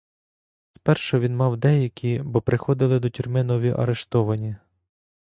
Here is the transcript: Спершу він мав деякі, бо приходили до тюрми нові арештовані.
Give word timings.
Спершу 0.71 1.19
він 1.19 1.35
мав 1.35 1.57
деякі, 1.57 2.21
бо 2.25 2.41
приходили 2.41 2.99
до 2.99 3.09
тюрми 3.09 3.43
нові 3.43 3.69
арештовані. 3.71 4.55